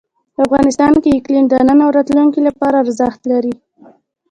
[0.43, 3.53] افغانستان کې اقلیم د نن او راتلونکي لپاره ارزښت لري.